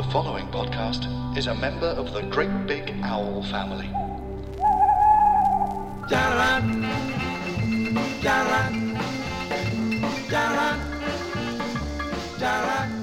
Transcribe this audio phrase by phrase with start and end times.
[0.00, 1.04] The following podcast
[1.36, 3.90] is a member of the Great Big Owl family.
[6.08, 6.60] Da,
[8.22, 8.40] da,
[10.30, 10.78] da,
[12.38, 12.99] da,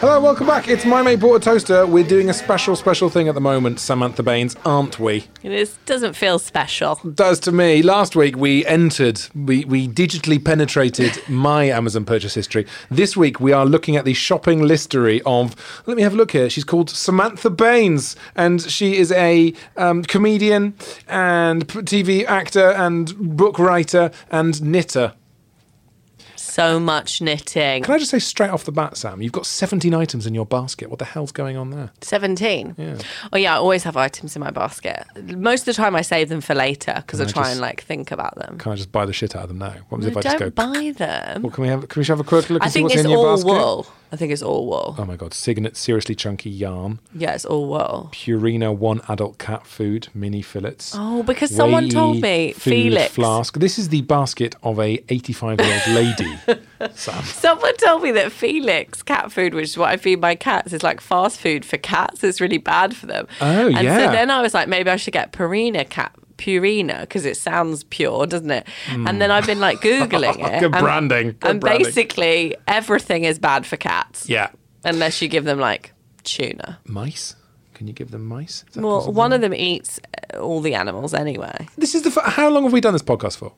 [0.00, 0.66] Hello, welcome back.
[0.66, 1.86] It's My Mate Bought a Toaster.
[1.86, 5.26] We're doing a special, special thing at the moment, Samantha Baines, aren't we?
[5.42, 6.96] This doesn't feel special.
[6.96, 7.80] Does to me.
[7.82, 12.66] Last week we entered, we, we digitally penetrated my Amazon purchase history.
[12.90, 15.54] This week we are looking at the shopping listery of,
[15.86, 16.50] let me have a look here.
[16.50, 20.74] She's called Samantha Baines, and she is a um, comedian
[21.06, 25.14] and TV actor and book writer and knitter.
[26.48, 27.82] So much knitting.
[27.82, 30.46] Can I just say straight off the bat, Sam, you've got 17 items in your
[30.46, 30.90] basket.
[30.90, 31.90] What the hell's going on there?
[32.00, 32.74] 17.
[32.78, 32.98] Yeah.
[33.32, 35.04] Oh, yeah, I always have items in my basket.
[35.24, 37.60] Most of the time, I save them for later because I I try just- and
[37.60, 38.58] like think about them.
[38.58, 39.74] Can I just buy the shit out of them now?
[39.88, 40.48] What No, if I just go?
[40.50, 41.42] don't buy them.
[41.42, 41.88] Well, can we have?
[41.88, 43.36] Can we have a quick look and I see think what's it's in your all
[43.36, 43.46] basket?
[43.52, 43.86] wool.
[44.10, 44.94] I think it's all wool.
[44.96, 48.08] Oh my god, Cygnet seriously chunky yarn, Yeah, it's all wool.
[48.14, 50.94] Purina one adult cat food mini fillets.
[50.96, 53.12] Oh, because someone told me Felix.
[53.12, 53.58] flask.
[53.58, 56.38] This is the basket of a 85 year old lady.
[56.94, 57.22] Sam.
[57.24, 60.82] Someone told me that Felix cat food, which is what I feed my cats, is
[60.82, 62.22] like fast food for cats.
[62.24, 63.26] It's really bad for them.
[63.40, 63.98] Oh, and yeah.
[64.06, 66.14] so then I was like, maybe I should get Purina cat.
[66.38, 68.64] Purina because it sounds pure, doesn't it?
[68.90, 70.60] And then I've been like googling it.
[70.60, 71.84] Good and- branding, good and branding.
[71.86, 74.28] basically everything is bad for cats.
[74.28, 74.50] Yeah,
[74.84, 75.92] unless you give them like
[76.22, 76.78] tuna.
[76.86, 77.34] mice.
[77.74, 78.64] Can you give them mice?
[78.76, 79.14] Well, possible?
[79.14, 80.00] one of them eats
[80.38, 81.68] all the animals anyway.
[81.76, 82.10] This is the.
[82.10, 83.52] f- How long have we done this podcast for?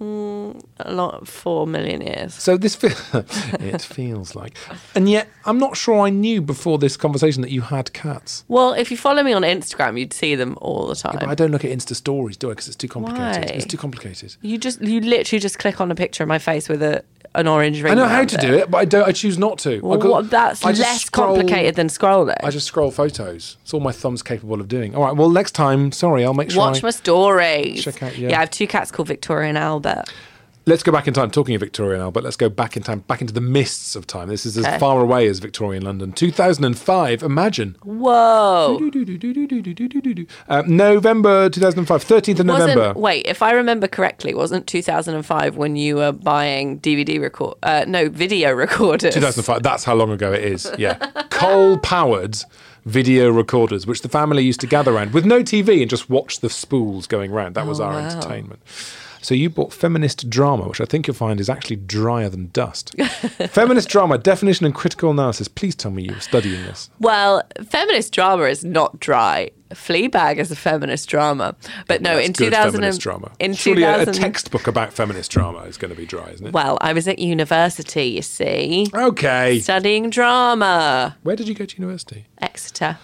[0.00, 2.32] Mm, a lot, four million years.
[2.34, 2.94] So this fe-
[3.60, 4.56] it feels like,
[4.94, 8.44] and yet I'm not sure I knew before this conversation that you had cats.
[8.46, 11.14] Well, if you follow me on Instagram, you'd see them all the time.
[11.18, 12.52] But I don't look at Insta stories, do I?
[12.52, 13.50] Because it's too complicated.
[13.50, 13.56] Why?
[13.56, 14.36] It's too complicated.
[14.40, 17.02] You just, you literally just click on a picture of my face with a
[17.34, 17.92] an orange ring.
[17.92, 19.06] I know how to do it, but I don't.
[19.08, 19.80] I choose not to.
[19.80, 22.36] Well, go- what- that's less scroll- complicated than scrolling.
[22.42, 23.56] I just scroll photos.
[23.62, 24.94] It's all my thumb's capable of doing.
[24.94, 25.14] All right.
[25.14, 26.58] Well, next time, sorry, I'll make sure.
[26.60, 27.84] Watch I- my stories.
[27.84, 28.30] Check out- yeah.
[28.30, 30.04] yeah, I have two cats called Victoria and Albert.
[30.68, 31.30] Let's go back in time.
[31.30, 34.06] Talking of Victoria now, but let's go back in time, back into the mists of
[34.06, 34.28] time.
[34.28, 34.78] This is as Okay.
[34.78, 36.12] far away as Victorian London.
[36.12, 37.22] 2005.
[37.22, 37.76] Imagine.
[37.82, 38.78] Whoa.
[40.48, 42.04] Uh, November 2005.
[42.04, 42.80] 13th of November.
[42.80, 47.56] Wasn't, wait, if I remember correctly, wasn't 2005 when you were buying DVD record?
[47.62, 49.14] Uh, no, video recorders.
[49.14, 49.62] 2005.
[49.62, 50.70] That's how long ago it is.
[50.76, 50.94] Yeah.
[51.30, 52.36] Coal powered
[52.84, 56.40] video recorders, which the family used to gather around with no TV and just watch
[56.40, 57.54] the spools going round.
[57.54, 58.06] That was Oh, our wow.
[58.08, 58.60] entertainment.
[59.20, 62.94] So you bought feminist drama, which I think you'll find is actually drier than dust.
[63.50, 65.48] feminist drama, definition and critical analysis.
[65.48, 66.90] Please tell me you were studying this.
[67.00, 69.50] Well, feminist drama is not dry.
[69.70, 71.54] Fleabag is a feminist drama,
[71.86, 73.30] but no, That's in good 2000 feminist drama.
[73.38, 76.46] in Surely a- 2000 a textbook about feminist drama is going to be dry, isn't
[76.46, 76.52] it?
[76.54, 79.60] Well, I was at university, you see, okay.
[79.60, 81.18] studying drama.
[81.22, 82.26] Where did you go to university?
[82.40, 82.96] Exeter.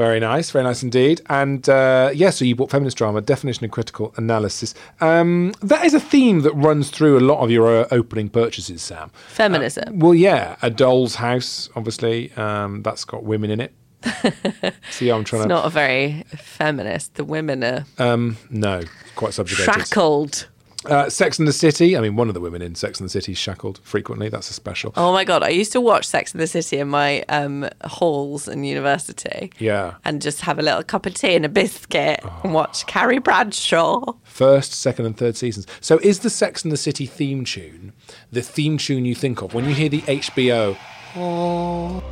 [0.00, 1.20] Very nice, very nice indeed.
[1.28, 4.72] And uh, yeah, so you bought feminist drama, definition and critical analysis.
[5.02, 8.80] Um, that is a theme that runs through a lot of your uh, opening purchases,
[8.80, 9.10] Sam.
[9.28, 9.98] Feminism.
[9.98, 12.32] Well, yeah, a doll's house, obviously.
[12.32, 13.74] Um, that's got women in it.
[14.90, 15.48] See, I'm trying it's to.
[15.48, 17.16] not a very feminist.
[17.16, 18.80] The women are Um, no,
[19.16, 19.66] quite subjugated.
[19.74, 20.48] shackled.
[20.86, 21.94] Uh, Sex and the City.
[21.94, 24.30] I mean, one of the women in Sex and the City is shackled frequently.
[24.30, 24.94] That's a special.
[24.96, 25.42] Oh my god!
[25.42, 29.52] I used to watch Sex and the City in my um, halls in university.
[29.58, 29.96] Yeah.
[30.06, 32.40] and just have a little cup of tea and a biscuit Oh.
[32.44, 34.14] and watch Carrie Bradshaw.
[34.24, 35.66] First, second, and third seasons.
[35.82, 37.92] So, is the Sex and the City theme tune
[38.32, 40.78] the theme tune you think of when you hear the HBO?
[41.14, 42.02] Oh.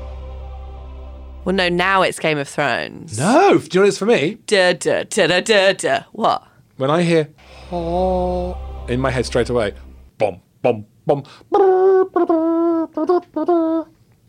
[1.45, 3.19] Well, no, now it's Game of Thrones.
[3.19, 4.37] No, do you know what it's for me?
[4.47, 6.01] Da, da, da, da, da, da.
[6.13, 6.47] What?
[6.77, 7.29] When I hear
[7.71, 9.75] in my head straight away,
[10.17, 11.23] bom, bom, bom,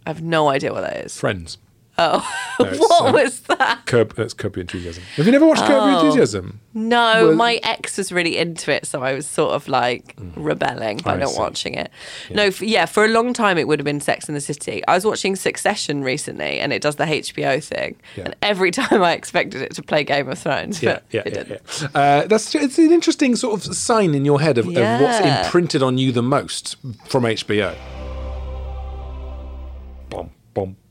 [0.05, 1.17] I have no idea what that is.
[1.17, 1.57] Friends.
[2.01, 2.25] Oh,
[2.61, 3.85] it's, what um, was that?
[3.85, 5.03] Curb, that's Curb Your Enthusiasm.
[5.17, 5.99] Have you never watched Curb Your Oh.
[5.99, 6.59] Enthusiasm?
[6.73, 10.97] No, Was- my ex was really into it, so I was sort of like rebelling
[10.99, 11.15] by Mm.
[11.15, 11.39] I not see.
[11.39, 11.91] watching it.
[12.29, 14.81] No, f- yeah, for a long time it would have been Sex in the City.
[14.87, 18.25] I was watching Succession recently, and it does the HBO thing, Yeah.
[18.25, 21.33] and every time I expected it to play Game of Thrones, Yeah, but yeah, it
[21.33, 21.61] yeah, didn't.
[21.81, 21.87] yeah.
[21.93, 25.83] Uh, that's it's an interesting sort of sign in your head of, of what's imprinted
[25.83, 27.75] on you the most from HBO.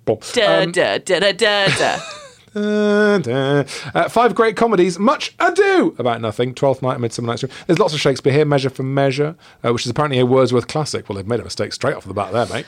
[0.08, 0.28] Bom, bom.
[0.34, 1.99] Da, Um, da, da, da, da, da.
[2.55, 3.64] Da, da.
[3.94, 7.52] Uh, five great comedies, Much Ado About Nothing, Twelfth Night, Midsummer Night's Dream.
[7.66, 11.08] There's lots of Shakespeare here, Measure for Measure, uh, which is apparently a Wordsworth classic.
[11.08, 12.66] Well, they've made a mistake straight off the bat there, mate.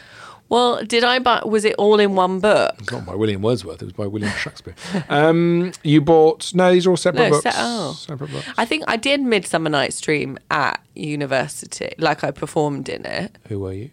[0.50, 1.42] well, did I buy?
[1.44, 2.74] Was it all in one book?
[2.78, 4.74] It's not by William Wordsworth, it was by William Shakespeare.
[5.08, 7.42] Um, you bought, no, these are all separate No, books.
[7.44, 7.94] se- oh.
[7.98, 8.46] Separate books.
[8.58, 13.38] I think I did Midsummer Night's Dream at university, like I performed in it.
[13.48, 13.90] Who were you?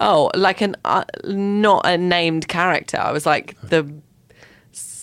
[0.00, 2.98] Oh, like an uh, not a named character.
[2.98, 3.92] I was like the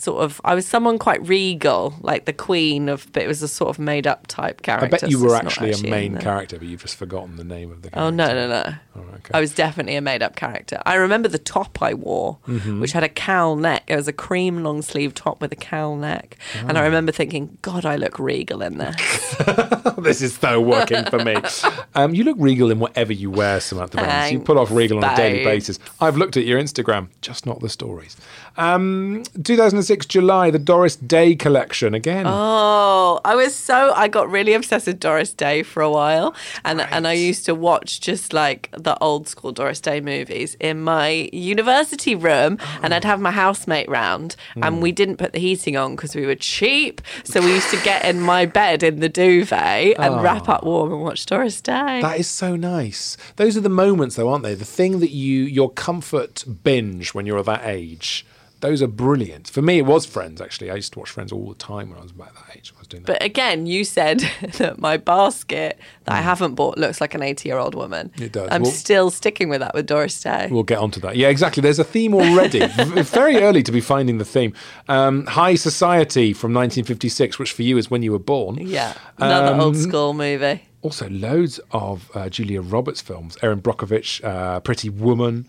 [0.07, 3.48] sort of I was someone quite regal, like the queen of, but it was a
[3.48, 4.86] sort of made up type character.
[4.86, 7.44] I bet you so were not actually, a main character, but you've just forgotten the
[7.44, 8.06] name of the character.
[8.07, 8.74] Oh no no no!
[8.95, 9.31] Oh, okay.
[9.33, 10.81] I was definitely a made up character.
[10.86, 12.80] I remember the top I wore, Mm-hmm.
[12.81, 13.83] which had a cowl neck.
[13.88, 16.38] It was a cream long sleeve top with a cowl neck,
[16.68, 16.86] and I Ah.
[16.86, 18.95] remember thinking, God, I look regal in this.
[19.98, 21.36] this is so working for me.
[21.95, 24.31] Um, you look regal in whatever you wear, Samantha Baines.
[24.31, 25.80] You pull off regal on a daily basis.
[26.00, 28.15] I've looked at your Instagram, just not the stories.
[28.56, 32.25] Um, 2006 July, the Doris Day collection again.
[32.27, 36.81] Oh, I was so I got really obsessed with Doris Day for a while, and
[36.81, 41.29] and I used to watch just like the old school Doris Day movies in my
[41.33, 42.79] university room, ah.
[42.83, 44.81] and I'd have my housemate round, and hmm.
[44.81, 48.05] we didn't put the heating on because we were cheap, so we used to get
[48.05, 50.21] in my bed in the duvet and ah.
[50.21, 52.01] wrap up warm and watch Doris Day.
[52.01, 53.17] That is so nice.
[53.38, 54.55] Those are the moments, though, aren't they?
[54.55, 58.25] The thing that you your comfort binge when you're that age.
[58.59, 59.48] Those are brilliant.
[59.50, 60.42] For me, it was Friends.
[60.42, 62.74] Actually, I used to watch Friends all the time when I was about that age.
[62.75, 63.13] I was doing that.
[63.19, 64.19] but again, you said
[64.57, 68.12] that my basket that I haven't bought looks like an 80 year old woman.
[68.19, 68.50] It does.
[68.51, 70.48] I'm Well- still sticking with that with Doris Day.
[70.50, 71.15] We'll get onto that.
[71.15, 71.62] Yeah, exactly.
[71.62, 72.65] There's a theme already.
[72.68, 74.54] Very early to be finding the theme.
[74.88, 78.57] Um, High Society from 1956, which for you is when you were born.
[78.60, 80.63] Yeah, another old Um, school movie.
[80.83, 83.36] Also, loads of uh, Julia Roberts films.
[83.42, 85.48] Erin Brockovich, uh, Pretty Woman.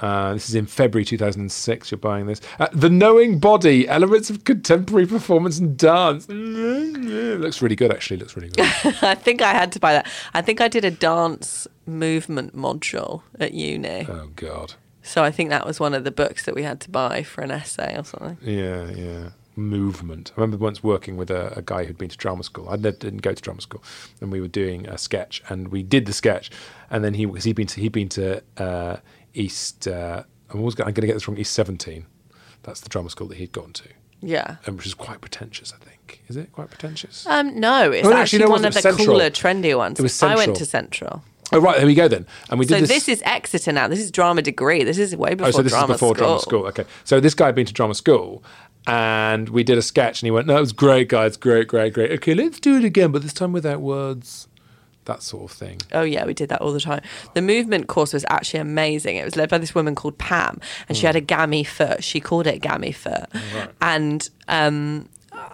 [0.00, 1.90] Uh, this is in February 2006.
[1.90, 2.40] You're buying this.
[2.58, 6.26] Uh, the Knowing Body, elements of contemporary performance and dance.
[6.28, 8.18] It looks really good, actually.
[8.18, 8.64] Looks really good.
[9.02, 10.06] I think I had to buy that.
[10.34, 14.06] I think I did a dance movement module at uni.
[14.08, 14.74] oh, God.
[15.02, 17.40] So I think that was one of the books that we had to buy for
[17.40, 18.36] an essay or something.
[18.42, 19.30] Yeah, yeah.
[19.56, 20.32] Movement.
[20.36, 22.68] I remember once working with a, a guy who'd been to drama school.
[22.68, 23.82] I didn't go to drama school,
[24.20, 26.50] and we were doing a sketch, and we did the sketch,
[26.90, 28.98] and then he because he'd been to he'd been to uh,
[29.38, 29.86] East.
[29.88, 31.38] Uh, I'm always going to get this wrong.
[31.38, 32.06] East 17.
[32.62, 33.84] That's the drama school that he'd gone to,
[34.20, 34.56] Yeah.
[34.66, 35.72] and which is quite pretentious.
[35.72, 36.22] I think.
[36.28, 37.26] Is it quite pretentious?
[37.26, 39.06] Um, no, it's Oh, actually, no, one of the Central.
[39.06, 39.98] cooler, trendy ones.
[39.98, 41.22] It was I went to Central.
[41.52, 42.26] oh right, there we go then.
[42.50, 42.74] And we did.
[42.74, 43.88] So did this, is Exeter now.
[43.88, 44.84] This is drama degree.
[44.84, 46.26] This is way before Oh, so this drama is before school.
[46.26, 46.66] drama school.
[46.66, 46.84] Okay.
[47.04, 48.42] So this guy had been to drama school
[48.86, 51.36] and we did a sketch and he went, No, it was great, guys.
[51.36, 52.10] Great, great, great.
[52.12, 54.47] Okay, let's do it again, but this time without words.
[55.08, 55.78] That sort of thing.
[55.92, 57.00] Oh yeah, we did that all the time.
[57.34, 59.16] The movement course was actually amazing.
[59.16, 61.00] It was led by this woman called Pam, and Hmm.
[61.00, 62.04] she had a gammy foot.
[62.04, 63.26] She called it gammy foot,
[63.80, 65.08] and um,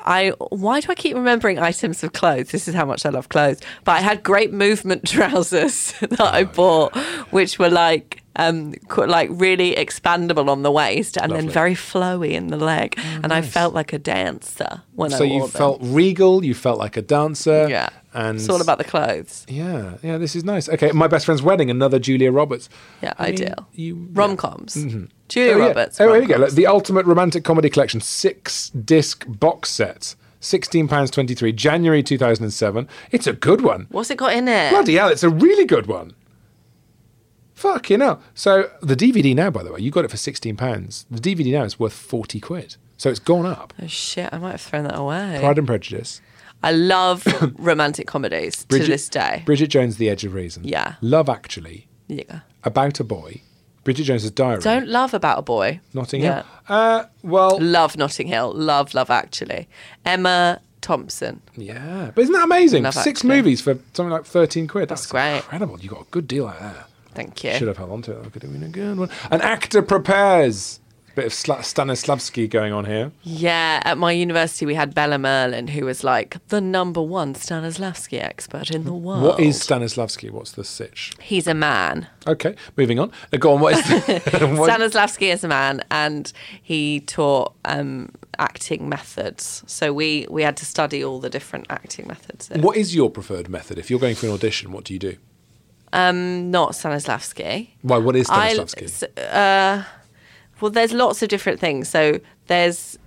[0.06, 2.50] I why do I keep remembering items of clothes?
[2.50, 3.60] This is how much I love clothes.
[3.84, 6.94] But I had great movement trousers that Oh, I bought,
[7.30, 8.20] which were like.
[8.36, 13.32] Um, like really expandable on the waist and then very flowy in the leg, and
[13.32, 15.50] I felt like a dancer when so I you them.
[15.50, 17.68] felt regal, you felt like a dancer.
[17.70, 19.44] yeah, And it's all about the clothes.
[19.48, 20.68] Yeah, yeah, this is nice.
[20.68, 22.68] Okay, my best friend's wedding, another Julia Roberts.
[23.02, 23.68] Yeah, I mean, ideal.
[23.72, 24.76] you- Rom coms.
[24.76, 25.06] Mm-hmm.
[25.28, 25.66] Julia Oh, yeah.
[25.66, 26.00] Roberts.
[26.00, 26.34] Oh, here we go.
[26.34, 26.54] rom-coms.
[26.54, 32.88] The Ultimate Romantic Comedy Collection, six disc box set, £16.23, January 2007.
[33.10, 33.86] It's a good one.
[33.90, 34.70] What's it got in it?
[34.70, 36.14] Bloody hell, it's a really good one.
[37.54, 38.20] Fucking hell.
[38.34, 41.04] So the DVD now, by the way, you got it for £16.
[41.10, 42.76] The DVD now is worth 40 quid.
[42.96, 43.74] So it's gone up.
[43.82, 44.28] Oh shit!
[44.32, 45.38] I might have thrown that away.
[45.40, 46.20] Pride and Prejudice.
[46.64, 47.26] I love
[47.58, 49.42] romantic comedies to this day.
[49.44, 50.64] Bridget Jones' The Edge of Reason.
[50.64, 50.94] Yeah.
[51.00, 51.86] Love Actually.
[52.08, 52.40] yeah.
[52.64, 53.42] About a Boy.
[53.84, 54.62] Bridget Jones's Diary.
[54.62, 55.80] Don't love About a Boy.
[55.92, 56.36] Notting Yeah.
[56.36, 56.44] Hill.
[56.68, 58.52] Uh, well, Love Notting Hill.
[58.54, 59.68] Love Love Actually.
[60.06, 61.42] Emma Thompson.
[61.56, 62.10] yeah.
[62.14, 62.84] But isn't that amazing?
[62.84, 63.36] Love Six Actually.
[63.36, 64.88] movies for something like 13 quid.
[64.88, 65.36] That's great.
[65.36, 65.78] incredible.
[65.80, 66.84] You got a good deal out there.
[67.14, 67.52] Thank you.
[67.52, 68.22] Should have held on to it.
[68.24, 69.08] That could have been a good one.
[69.30, 70.80] An actor prepares.
[71.14, 73.12] Bit of Sla- Stanislavski going on here.
[73.22, 78.20] Yeah, at my university we had Bella Merlin, who was like the number one Stanislavski
[78.20, 79.22] expert in the world.
[79.22, 80.30] What is Stanislavski?
[80.32, 81.12] What's the sitch?
[81.20, 82.08] He's a man.
[82.26, 83.12] Okay, moving on.
[83.32, 83.60] Uh, go on.
[83.60, 83.84] What is
[84.58, 89.62] what- Stanislavski is a man, and he taught um, acting methods.
[89.66, 92.50] So we we had to study all the different acting methods.
[92.56, 93.78] what is your preferred method?
[93.78, 95.16] If you're going for an audition, what do you do?
[95.92, 97.68] Um, not Stanislavski.
[97.82, 97.98] Why?
[97.98, 98.82] What is Stanislavski?
[98.84, 99.84] s- uh,
[100.60, 101.88] well, there's lots of different things.
[101.88, 102.98] So there's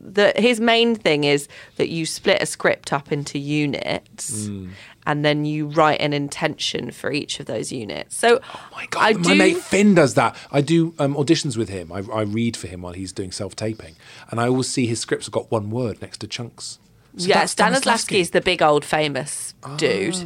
[0.00, 4.46] the his main thing is that you split a script up into units.
[4.46, 4.70] Hmm.
[5.06, 8.16] And then you write an intention for each of those units.
[8.16, 9.34] So, Oh my god, I my do.
[9.34, 10.34] mate Finn does that.
[10.50, 11.92] I do um, auditions with him.
[11.92, 13.96] I, I read for him while he's doing self taping,
[14.30, 16.78] and I always see his scripts have got one word next to chunks.
[17.18, 20.16] So yeah, Stanislavski is the big old famous dude.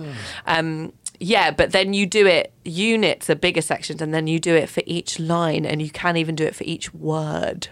[0.47, 0.59] Ah.
[0.59, 4.55] Um, yeah, but then you do it units are bigger sections, and then you do
[4.55, 7.69] it for each line, and you can even do it for each word.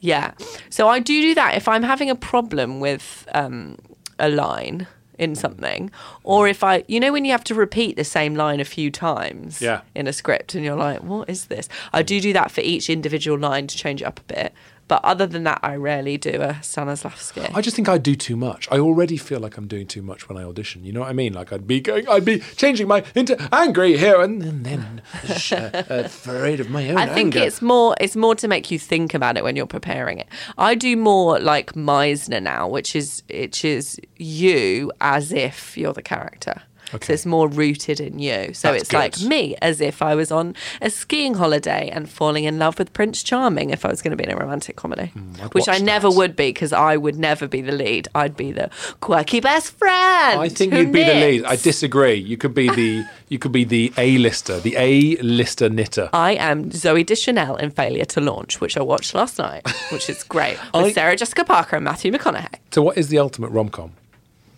[0.00, 0.32] Yeah,
[0.68, 3.78] so I do do that if I'm having a problem with um,
[4.18, 4.86] a line
[5.18, 5.90] in something,
[6.24, 8.90] or if I, you know, when you have to repeat the same line a few
[8.90, 9.82] times Yeah.
[9.94, 11.68] in a script, and you're like, what is this?
[11.92, 14.52] I do do that for each individual line to change it up a bit.
[14.86, 17.50] But other than that, I rarely do a Stanislavski.
[17.54, 18.68] I just think I do too much.
[18.70, 20.84] I already feel like I'm doing too much when I audition.
[20.84, 21.32] You know what I mean?
[21.32, 25.00] Like I'd be going, I'd be changing my into angry here and, then
[25.36, 27.46] sh- uh, afraid of my own I think anger.
[27.46, 30.28] it's more it's more to make you think about it when you're preparing it.
[30.58, 36.02] I do more like Meisner now, which is which is you as if you're the
[36.02, 36.62] character.
[37.02, 38.52] So it's more rooted in you.
[38.54, 42.44] So That's it's like me as if I was on a skiing holiday and falling
[42.44, 45.06] in love with Prince Charming if I was going to be in a romantic comedy,
[45.06, 46.16] hmm, I'd which I never that.
[46.16, 48.08] would be because I would never be the lead.
[48.14, 48.70] I'd be the
[49.00, 50.40] quirky best friend.
[50.40, 51.44] I think you'd be the lead.
[51.44, 52.14] I disagree.
[52.14, 56.10] You could be the you could be the A lister, the A lister knitter.
[56.12, 60.22] I am Zooey Deschanel in Failure to Launch, which I watched last night, which is
[60.22, 62.54] great with I- Sarah Jessica Parker and Matthew McConaughey.
[62.72, 63.92] So, what is the ultimate rom com?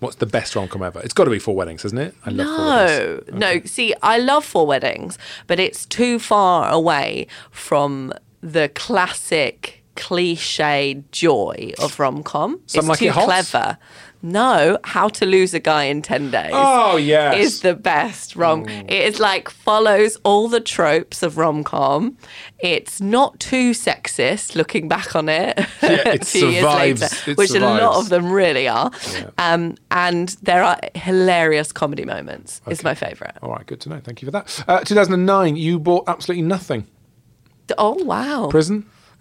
[0.01, 1.01] What's the best rom com ever?
[1.01, 2.15] It's got to be Four Weddings, hasn't it?
[2.25, 3.31] I love Four Weddings.
[3.33, 3.61] No, no.
[3.65, 8.13] See, I love Four Weddings, but it's too far away from
[8.43, 12.61] the classic cliche joy of rom com.
[12.65, 13.25] It's Like too It Hot?
[13.25, 13.79] clever.
[14.23, 16.51] No, How to Lose a Guy in 10 Days.
[16.53, 17.37] Oh, yes.
[17.39, 18.69] Is the best rom.
[18.69, 22.17] It is like follows all the tropes of rom com.
[22.59, 27.31] It's not too sexist looking back on it Yeah, a it few years survives- later,
[27.31, 28.91] it which a lot of them really are.
[29.39, 32.61] Um, and there are hilarious comedy moments.
[32.67, 33.37] It's my favourite.
[33.43, 34.01] All right, good to know.
[34.01, 34.65] Thank you for that.
[34.67, 36.87] Uh, 2009, you bought absolutely nothing.
[37.79, 38.49] Oh wow!
[38.51, 38.87] Prison?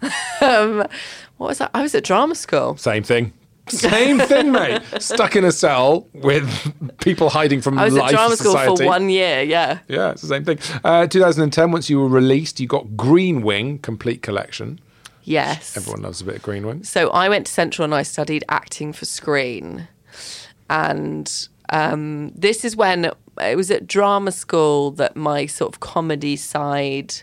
[1.38, 1.70] What was that?
[1.74, 2.76] I was at drama school.
[2.76, 3.32] Same thing.
[3.68, 4.82] Same thing, mate.
[4.98, 7.82] Stuck in a cell with people hiding from life.
[7.82, 8.84] I was life at drama school society.
[8.84, 9.42] for one year.
[9.42, 9.80] Yeah.
[9.88, 10.58] Yeah, it's the same thing.
[10.84, 14.80] Uh, 2010, once you were released, you got Green Wing complete collection.
[15.24, 15.76] Yes.
[15.76, 16.84] Everyone loves a bit of Green Wing.
[16.84, 19.88] So I went to Central and I studied acting for screen,
[20.70, 26.36] and um, this is when it was at drama school that my sort of comedy
[26.36, 27.14] side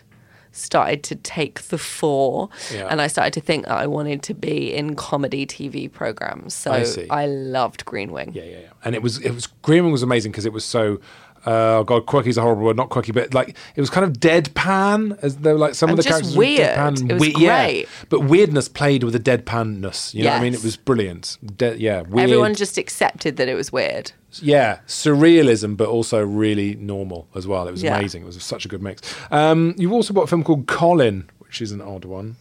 [0.54, 2.88] started to take the four Yeah.
[2.90, 6.54] and I started to think that I wanted to be in comedy TV programs.
[6.54, 6.84] So I.
[7.10, 8.32] I loved Green Wing.
[8.34, 8.66] Yeah, yeah, yeah.
[8.84, 11.00] And it was it was Green Wing was amazing because it was so.
[11.46, 12.76] Uh, oh God, quirky is a horrible word.
[12.76, 16.02] Not quirky, but like it was kind of deadpan, as though like some And of
[16.04, 17.10] the characters were deadpan.
[17.10, 17.66] It was yeah.
[17.66, 17.88] great.
[18.08, 20.14] but weirdness played with a deadpanness.
[20.14, 20.54] You know what I mean?
[20.54, 21.36] It was brilliant.
[21.58, 22.24] De- yeah, weird.
[22.30, 24.12] Everyone just accepted that it was weird.
[24.42, 27.66] Yeah, surrealism, but also really normal as well.
[27.68, 27.96] It was Yeah.
[27.96, 28.22] amazing.
[28.22, 29.00] It was such a good mix.
[29.30, 32.36] Um, you've also bought a film called Colin, which is an odd one.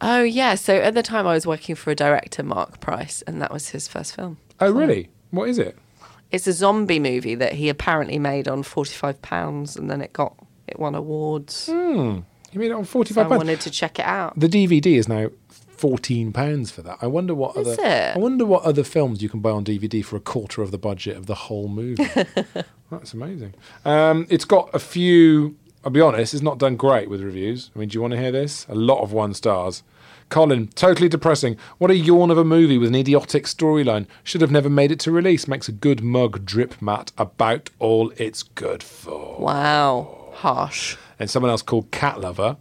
[0.00, 0.54] Oh yeah.
[0.56, 3.70] So at the time I was working for a director, Marc Price, and that was
[3.70, 4.36] his first film.
[4.60, 5.08] Oh, really?
[5.30, 5.76] What is it?
[6.30, 10.12] It's a zombie movie that he apparently made on forty five pounds, and then it
[10.12, 10.34] got
[10.66, 11.68] it won awards.
[11.68, 14.38] You made it on So I forty-five wanted to check it out.
[14.38, 15.28] The DVD is now
[15.76, 16.98] fourteen pounds for that.
[17.00, 17.82] I wonder what Is other.
[17.82, 18.16] it?
[18.16, 20.78] I wonder what other films you can buy on DVD for a quarter of the
[20.78, 22.04] budget of the whole movie.
[22.90, 23.54] That's amazing.
[23.84, 25.56] Um, it's got a few.
[25.84, 27.70] I'll be honest, it's not done great with reviews.
[27.74, 28.66] I mean, do you want to hear this?
[28.68, 29.84] A lot of one stars.
[30.28, 31.56] Colin, totally depressing.
[31.78, 34.08] What a yawn of a movie with an idiotic storyline.
[34.24, 35.46] Should have never made it to release.
[35.46, 39.38] Makes a good mug drip mat about all it's good for.
[39.38, 40.96] Wow, harsh.
[41.20, 42.56] And someone else called Cat Lover.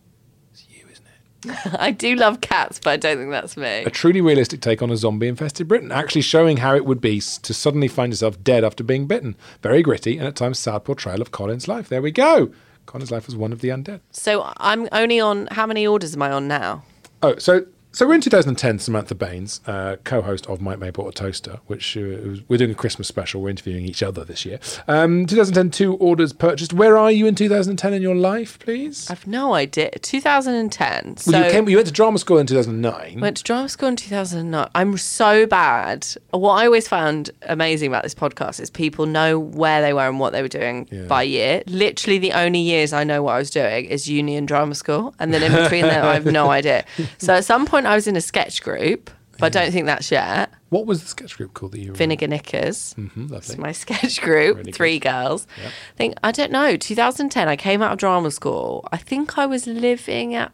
[0.52, 1.12] It's you, isn't it?
[1.80, 3.84] I do love cats, but I don't think that's me.
[3.84, 7.20] A truly realistic take on a zombie infested Britain, actually showing how it would be
[7.20, 9.36] to suddenly find yourself dead after being bitten.
[9.62, 11.90] Very gritty and at times sad portrayal of Colin's life.
[11.90, 12.52] There we go.
[12.86, 14.02] Colin's life was one of the undead.
[14.12, 15.48] So I'm only on.
[15.52, 16.84] How many orders am I on now?
[17.24, 18.80] Oh, so So we're in 2010.
[18.80, 22.72] Samantha Baines, uh, co-host of My Mate Bought a Toaster, which uh, was- we're doing
[22.72, 23.42] a Christmas special.
[23.42, 24.60] We're interviewing each other this year.
[24.90, 26.74] Um, 2010, two orders purchased.
[26.74, 29.10] Where are you in 2010 in your life, please?
[29.10, 29.92] I've no idea.
[29.92, 31.16] 2010.
[31.16, 31.70] So well, you came.
[31.70, 33.22] You went to drama school in 2009.
[33.22, 34.68] went to drama school in 2009.
[34.76, 36.06] I'm so bad.
[36.32, 40.20] What I always found amazing about this podcast is people know where they were and
[40.20, 41.04] what they were doing Yeah.
[41.06, 41.64] by year.
[41.68, 45.16] Literally, the only years I know what I was doing is uni and drama school,
[45.18, 46.84] and then in between them, I have no idea.
[47.20, 50.12] So at some point, I was in a sketch group, but I don't think that's
[50.12, 50.52] yet.
[50.70, 51.98] what was the sketch group called that you were in?
[51.98, 52.94] Vinegar Knickers.
[52.98, 53.38] Mhm, lovely.
[53.38, 55.10] It's my sketch group, Really three good.
[55.12, 55.48] girls.
[55.66, 56.76] I think I don't know.
[56.78, 58.88] 2010, I came out of drama school.
[58.92, 60.52] I think I was living at.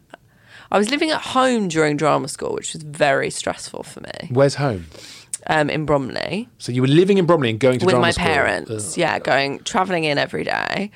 [0.70, 4.28] I was living at home during drama school, which was very stressful for me.
[4.30, 4.86] Where's home?
[5.48, 7.86] Um, in Bromley So you were living in Bromley and going to school.
[7.88, 8.24] with drama my school.
[8.24, 8.70] parents.
[8.92, 8.96] Ugh.
[8.98, 10.92] Yeah, going traveling in every day.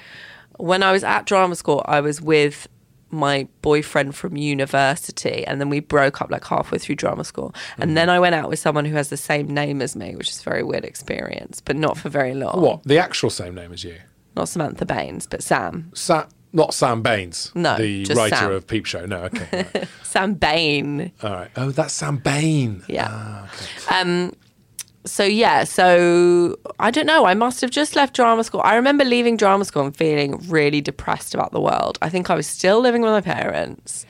[0.57, 2.69] When I was at drama school, I was with
[3.11, 7.55] my boyfriend from university, and then we broke up like halfway through drama school.
[7.79, 7.95] And Mm-hmm.
[7.95, 10.41] then I went out with someone who has the same name as me, which is
[10.41, 12.61] a very weird experience, but not for very long.
[12.61, 12.83] What?
[12.85, 13.97] The actual same name as you?
[14.35, 15.91] Not Samantha Baines, but Sam.
[15.95, 17.53] Sa- not Sam Baines.
[17.55, 18.53] No, the writer Sam.
[18.53, 19.05] of Peep Show.
[19.07, 19.67] No, okay.
[19.75, 19.89] right.
[20.03, 21.13] Sam Bain.
[21.23, 21.51] All right.
[21.57, 22.83] Oh, that's Sam Bain.
[22.89, 23.09] Yeah.
[23.11, 24.01] Ah, okay.
[24.01, 24.33] Um,
[25.07, 27.25] so yeah, so I don't know.
[27.25, 28.61] I must have just left drama school.
[28.65, 31.99] I remember leaving drama school and feeling really depressed about the world.
[32.03, 34.05] I think I was still living with my parents.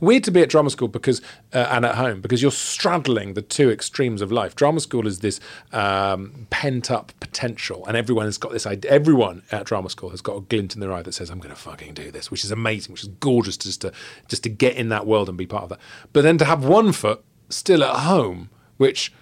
[0.00, 1.20] Weird to be at drama school because
[1.52, 4.56] uh, and at home because you're straddling the two extremes of life.
[4.56, 5.40] Drama school is this
[5.72, 8.90] um, pent up potential, and everyone has got this idea.
[8.90, 11.54] Everyone at drama school has got a glint in their eye that says, "I'm going
[11.54, 13.92] to fucking do this," which is amazing, which is gorgeous just to
[14.28, 15.80] just to get in that world and be part of that.
[16.12, 19.12] But then to have one foot still at home, which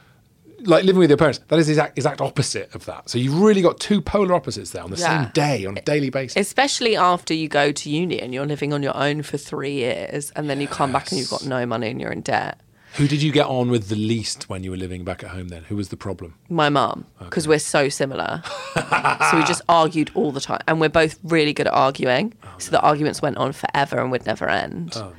[0.62, 3.08] like living with your parents, that is the exact, exact opposite of that.
[3.08, 5.22] So you've really got two polar opposites there on the Yeah.
[5.24, 6.36] same day, on a daily basis.
[6.36, 10.30] Especially after you go to uni and you're living on your own for three years,
[10.36, 12.60] and then you come back and you've got no money and you're in debt.
[12.94, 15.48] Who did you get on with the least when you were living back at home
[15.48, 15.62] then?
[15.64, 16.34] Who was the problem?
[16.48, 18.42] My mum, because we're so similar.
[18.74, 22.32] so we just argued all the time, and we're both really good at arguing.
[22.42, 24.94] Oh, so the arguments went on forever and would never end.
[24.96, 25.12] Oh,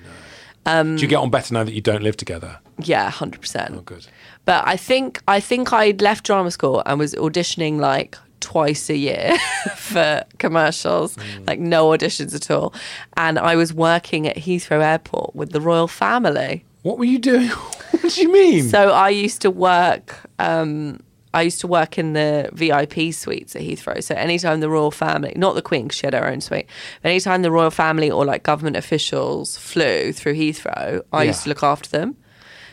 [0.66, 2.60] Do you get on better now that you don't live together?
[2.78, 3.74] Yeah, hundred percent.
[3.76, 4.06] Oh, good.
[4.46, 8.96] But I think I think I'd left drama school and was auditioning like twice a
[8.96, 9.36] year
[9.76, 11.48] for commercials, Mm.
[11.48, 12.74] like no auditions at all.
[13.18, 16.64] And I was working at Heathrow Airport with the royal family.
[16.84, 17.48] What were you doing?
[18.02, 18.70] what do you mean?
[18.70, 20.16] So I used to work.
[20.40, 21.00] Um,
[21.34, 24.04] I used to work in the VIP suites at Heathrow.
[24.04, 26.68] So anytime the royal family, not the Queen, she had her own suite,
[27.02, 31.50] but anytime the royal family or like government officials flew through Heathrow, I used to
[31.50, 32.18] look after them.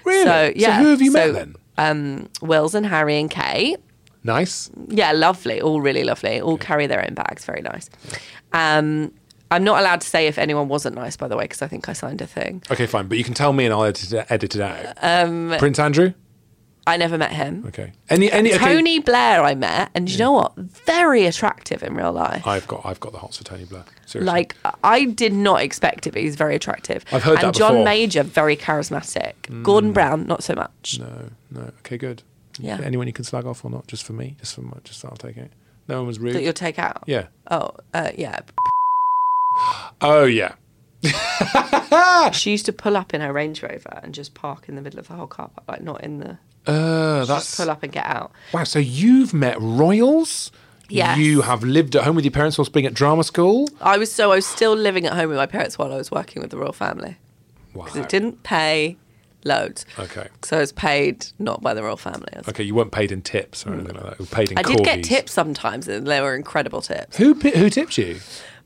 [0.04, 0.25] really?
[0.25, 0.78] So yeah.
[0.78, 1.54] who have you so, met then?
[1.78, 3.76] Um, Wills and Harry and Kate.
[4.25, 4.70] Nice.
[4.88, 5.60] Yeah, lovely.
[5.60, 6.40] All really lovely.
[6.40, 7.44] All carry their own bags.
[7.44, 7.90] Very nice.
[8.52, 9.12] Um,
[9.50, 11.88] I'm not allowed to say if anyone wasn't nice, by the way, because I think
[11.88, 12.62] I signed a thing.
[12.70, 13.07] Okay, fine.
[13.07, 14.96] But you can tell me and I'll edit it, edit it out.
[15.02, 16.14] Um, Prince Andrew?
[16.87, 17.64] I never met him.
[17.66, 17.92] Okay.
[18.09, 18.64] Any, any, okay.
[18.64, 20.57] Tony Blair, I met, and you know what?
[20.57, 22.46] Very attractive in real life.
[22.46, 23.85] I've got, I've got the hots for Tony Blair.
[24.07, 24.25] Seriously.
[24.33, 27.05] Like I did not expect it, but he's very attractive.
[27.11, 27.83] I've heard and that John before.
[27.83, 27.85] Mm.
[27.85, 29.62] Major, very charismatic.
[29.64, 30.99] Gordon Brown, not so much.
[31.01, 31.61] No, no.
[31.81, 32.22] Okay, good.
[32.61, 32.81] Yeah.
[32.83, 33.87] Anyone you can slag off or not?
[33.88, 34.37] Just for me?
[34.38, 35.51] Just for my, just I'll take it.
[35.88, 36.35] No one was rude.
[36.35, 37.03] That you'll take out.
[37.07, 37.27] yeah.
[37.51, 38.40] Oh, uh, yeah.
[40.03, 40.55] Oh, yeah.
[42.33, 44.99] She used to pull up in her Range Rover and just park in the middle
[44.99, 46.38] of the whole car park, like not in the.
[46.66, 48.33] Uh, Just that's pull up and get out.
[48.52, 48.64] wow.
[48.64, 50.50] So you've met royals.
[50.88, 51.18] Yes.
[51.18, 53.68] You have lived at home with your parents whilst being at drama school.
[53.81, 56.11] I was so I was still living at home with my parents while I was
[56.11, 57.16] working with the royal family
[57.74, 57.85] Wow.
[57.85, 58.96] because it didn't pay
[59.44, 59.85] loads.
[59.98, 60.29] Okay.
[60.44, 62.29] So I was paid not by the royal family.
[62.48, 64.18] Okay, you weren't paid in tips or anything like that.
[64.20, 67.16] You were paid in I did get tips sometimes, and they were incredible tips.
[67.16, 68.20] Who who tipped you?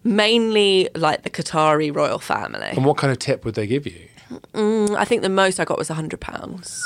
[0.04, 2.68] Mainly like the Qatari royal family.
[2.68, 4.08] And what kind of tip would they give you?
[4.54, 6.82] Mm, I think the most I got was a hundred pounds.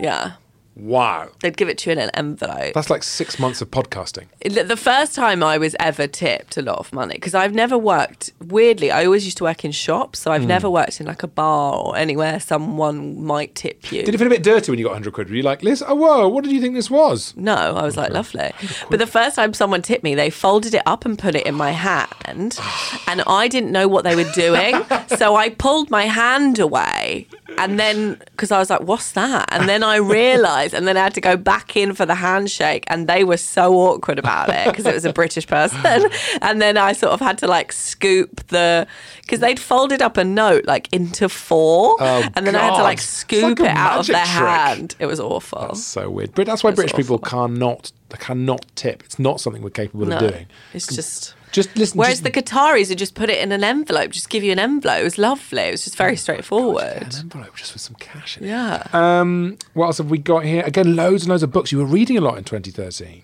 [0.00, 0.32] Yeah,
[0.76, 1.28] Wow.
[1.40, 2.74] they'd give it to you in an envelope.
[2.74, 4.26] That's like six months of podcasting.
[4.40, 8.32] The first time I was ever tipped a lot of money because I've never worked.
[8.44, 10.48] Weirdly, I always used to work in shops, so I've Hmm.
[10.48, 14.02] never worked in like a bar or anywhere someone might tip you.
[14.02, 15.30] Did it feel a bit dirty when you got 100 quid?
[15.30, 17.34] Were you like, Liz, oh, whoa, what did you think this was?
[17.36, 18.50] No, I was like, lovely.
[18.90, 21.54] But the first time someone tipped me, they folded it up and put it in
[21.54, 22.58] my hand.
[23.06, 24.74] And I didn't know what they were doing.
[25.18, 27.28] so I pulled my hand away.
[27.58, 29.46] And then, because I was like, what's that?
[29.52, 32.84] And then I realised, and then I had to go back in for the handshake.
[32.88, 35.80] And they were so awkward about it because it was a British person.
[36.42, 38.86] And then I sort of had to like scoop the,
[39.22, 41.96] because they'd folded up a note like into four.
[42.00, 44.26] Oh, and then I had to like scoop like it out of their trick.
[44.26, 44.96] hand.
[44.98, 45.60] It was awful.
[45.60, 46.34] That's so weird.
[46.34, 49.02] But that's why British people cannot cannot tip.
[49.04, 50.46] It's not something we're capable No, of doing.
[50.72, 51.34] it's just.
[51.54, 51.98] Just listen.
[51.98, 54.58] Whereas just the Qataris would just put it in an envelope, just give you an
[54.58, 55.00] envelope.
[55.00, 55.62] It was lovely.
[55.62, 57.02] It was just very straightforward.
[57.02, 58.48] an envelope just with some cash in it.
[58.48, 58.84] Yeah.
[58.92, 60.64] Um, what else have we got here?
[60.66, 61.70] Again, loads and loads of books.
[61.70, 63.22] You were reading a lot in 2013.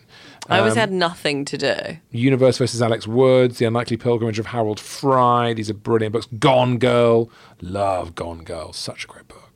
[0.49, 1.75] I always um, had nothing to do.
[2.12, 5.53] Universe versus Alex Woods, The Unlikely Pilgrimage of Harold Fry.
[5.53, 6.27] These are brilliant books.
[6.38, 7.31] Gone Girl.
[7.61, 8.73] Love Gone Girl.
[8.73, 9.50] Such a great book.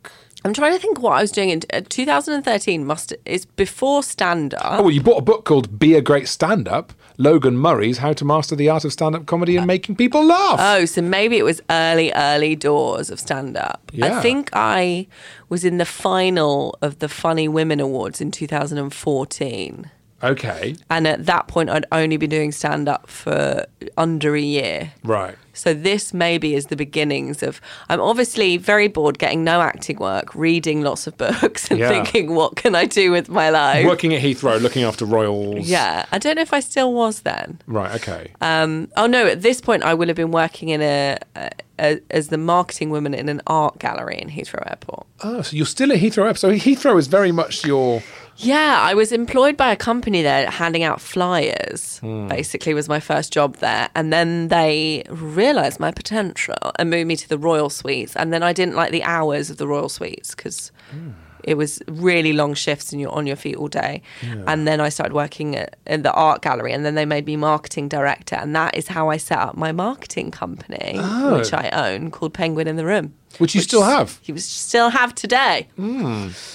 [0.46, 2.84] I'm trying to think what I was doing in uh, 2013.
[2.84, 4.80] Must is before stand up.
[4.80, 6.92] Oh, well, you bought a book called Be a Great Stand Up.
[7.16, 10.58] Logan Murray's How to Master the Art of Stand Up Comedy and Making People Laugh.
[10.60, 13.90] Oh, so maybe it was early, early doors of stand up.
[13.94, 14.18] Yeah.
[14.18, 15.06] I think I
[15.48, 19.90] was in the final of the Funny Women Awards in 2014.
[20.24, 20.76] Okay.
[20.90, 24.92] And at that point, I'd only been doing stand up for under a year.
[25.02, 25.36] Right.
[25.56, 27.60] So this maybe is the beginnings of.
[27.88, 31.88] I'm obviously very bored, getting no acting work, reading lots of books, and Yeah.
[31.88, 33.86] thinking, what can I do with my life?
[33.86, 35.68] Working at Heathrow, looking after royals.
[35.68, 37.60] Yeah, I don't know if I still was then.
[37.68, 38.32] Right, okay.
[38.40, 42.00] Um, oh no, at this point, I would have been working in a, a, a
[42.10, 45.06] as the marketing woman in an art gallery in Heathrow Airport.
[45.22, 46.38] oh, so you're still at Heathrow Airport.
[46.38, 48.02] So Heathrow is very much your.
[48.36, 51.98] Yeah, I was employed by a company there handing out flyers.
[51.98, 52.28] Hmm.
[52.28, 57.16] Basically, was my first job there, and then they realised my potential and moved me
[57.16, 58.16] to the Royal Suites.
[58.16, 61.10] And then I didn't like the hours of the Royal Suites because Hmm.
[61.44, 64.02] It was really long shifts and you're on your feet all day.
[64.46, 67.36] And then I started working at, in the art gallery, and then they made me
[67.36, 70.98] marketing director, and that is how I set up my marketing company,
[71.36, 73.14] which I own, called Penguin in the Room.
[73.14, 73.36] Oh.
[73.38, 74.20] Which you still have?
[74.24, 75.68] You still have today.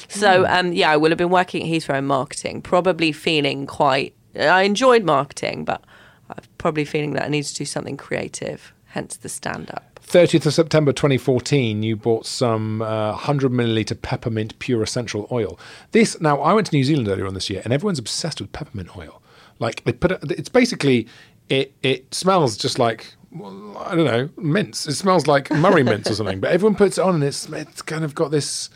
[0.08, 4.14] So um, yeah, I will have been working at Heathrow in marketing, probably feeling quite.
[4.36, 5.84] I enjoyed marketing, but
[6.30, 8.74] I'm probably feeling that I need to do something creative.
[8.86, 9.84] Hence the stand up.
[10.10, 15.60] 30th of September 2014, you bought some uh, 100 milliliter peppermint pure essential oil.
[15.92, 18.52] This, now, I went to New Zealand earlier on this year, and everyone's obsessed with
[18.52, 19.22] peppermint oil.
[19.60, 21.08] Like, they put it, it's basically,
[21.48, 24.88] it, it smells just like, well, I don't know, mints.
[24.88, 27.84] It smells like Murray mints or something, but everyone puts it on and it's, it's
[27.84, 28.72] kind of got this,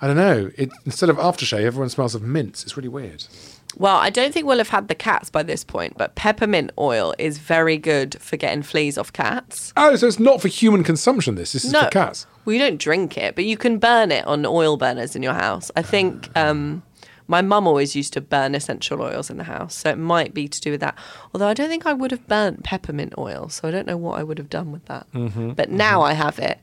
[0.00, 2.62] I don't know, it, instead of aftershave, everyone smells of mints.
[2.62, 3.26] It's really weird.
[3.76, 7.14] Well, I don't think we'll have had the cats by this point, but peppermint oil
[7.18, 9.72] is very good for getting fleas off cats.
[9.76, 11.52] Oh, so it's not for human consumption, this.
[11.52, 12.26] This is for cats.
[12.44, 15.34] Well, you don't drink it, but you can burn it on oil burners in your
[15.34, 15.70] house.
[15.76, 16.82] I think um,
[17.28, 20.48] my mum always used to burn essential oils in the house, so it might be
[20.48, 20.98] to do with that.
[21.32, 24.18] Although I don't think I would have burnt peppermint oil, so I don't know what
[24.18, 25.06] I would have done with that.
[25.12, 26.58] Mm-hmm, but now I have it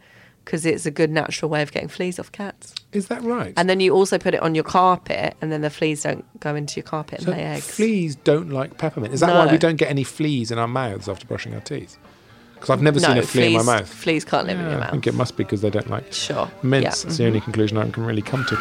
[0.48, 2.74] because it's a good natural way of getting fleas off cats.
[2.94, 3.54] Is that right?
[3.58, 6.56] And then you also put it on your carpet, and then the fleas don't go
[6.56, 7.70] into your carpet and So lay eggs.
[7.70, 9.14] fleas don't like peppermint.
[9.14, 11.98] Is that why we don't get any fleas in our mouths after brushing our teeth?
[12.54, 13.94] Because I've never no, seen a flea fleas, in my mouth.
[13.94, 14.88] Fleas can't live in Yeah, mouth.
[14.88, 16.50] I think it must be because they don't like Sure.
[16.64, 16.86] mints.
[16.86, 16.92] Yeah.
[16.92, 17.08] Mm-hmm.
[17.10, 18.56] That's the only conclusion I can really come to.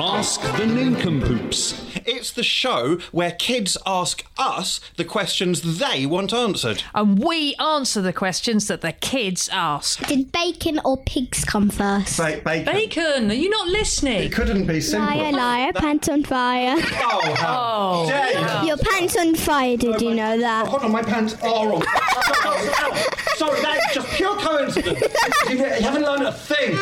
[0.00, 1.87] Ask the Nincompoops.
[2.10, 6.82] It's the show where kids ask us the questions they want answered.
[6.94, 10.06] And we answer the questions that the kids ask.
[10.06, 12.16] Did bacon or pigs come first?
[12.16, 12.72] Ba- bacon.
[12.72, 14.22] Bacon, are you not listening?
[14.22, 15.16] It couldn't be simpler.
[15.16, 16.76] Liar, liar, pants on fire.
[17.10, 18.68] Oh, how oh, dare you.
[18.68, 20.66] Your pants on fire, did you know that?
[20.66, 21.82] Oh, hold on, my pants are on.
[23.36, 25.00] Sorry, that's just pure coincidence.
[25.48, 26.78] You haven't learned a thing.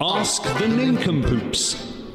[0.00, 1.89] Ask the Nincompoops.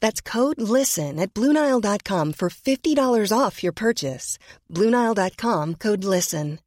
[0.00, 4.38] That's code LISTEN at Bluenile.com for $50 off your purchase.
[4.70, 6.60] Bluenile.com code LISTEN.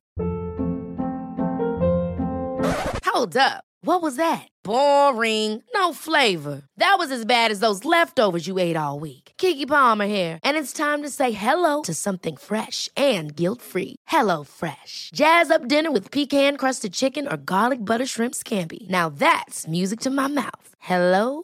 [3.06, 3.64] Hold up.
[3.82, 4.48] What was that?
[4.64, 5.64] Boring.
[5.74, 6.64] No flavor.
[6.78, 9.32] That was as bad as those leftovers you ate all week.
[9.38, 13.96] Keke Palmer here, and it's time to say hello to something fresh and guilt-free.
[14.08, 15.10] Hello Fresh.
[15.14, 18.88] Jazz up dinner with pecan-crusted chicken or garlic butter shrimp scampi.
[18.90, 20.70] Now that's music to my mouth.
[20.80, 21.44] Hello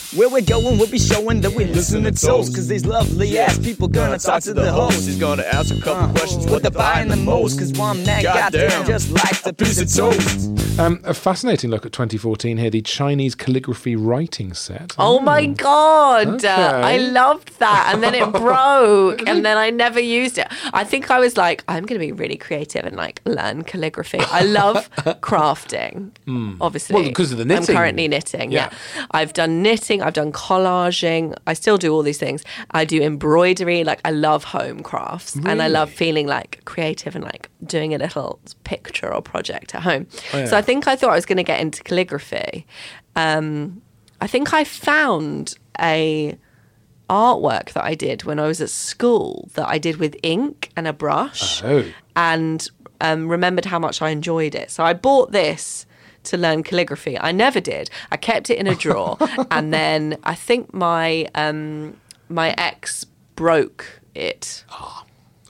[0.15, 2.53] Where we're going, we'll be showing that we listen to toast.
[2.53, 5.05] Cause these lovely ass people gonna talk to the host.
[5.07, 7.57] He's gonna ask a couple questions what they're buying the most.
[7.57, 10.79] Cause one man, goddamn, just likes a piece of toast.
[10.79, 14.95] Um, a fascinating look at 2014 here, the Chinese calligraphy writing set.
[14.97, 16.47] Oh my god, Okay.
[16.47, 17.91] uh, I loved that.
[17.93, 20.47] And then it broke, and then I never used it.
[20.73, 24.19] I think I was like, I'm going to be really creative and like learn calligraphy.
[24.19, 24.89] I love
[25.21, 26.11] crafting,
[26.59, 26.95] obviously.
[26.95, 27.01] Hmm.
[27.01, 27.69] Well, because of the knitting.
[27.69, 28.69] I'm currently knitting, yeah.
[28.95, 29.05] Yeah.
[29.11, 31.35] I've done knitting, I've done collaging.
[31.47, 32.43] I still do all these things.
[32.71, 33.83] I do embroidery.
[33.83, 37.97] Like, I love home crafts, and I love feeling like creative and like doing a
[37.97, 40.07] little picture or project at home.
[40.33, 42.65] Oh, So I think I thought I was going to get into calligraphy.
[43.15, 43.81] Um,
[44.19, 46.37] I think I found a
[47.09, 50.87] artwork that I did when I was at school that I did with ink and
[50.87, 51.83] a brush Oh.
[52.15, 52.67] and
[53.01, 54.71] um, remembered how much I enjoyed it.
[54.71, 55.85] So I bought this
[56.23, 57.17] to learn calligraphy.
[57.19, 57.89] I never did.
[58.11, 59.17] I kept it in a drawer,
[59.51, 61.97] and then I think my um,
[62.29, 63.05] my ex
[63.35, 64.63] broke it,